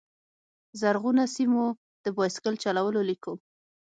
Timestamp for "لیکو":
3.09-3.33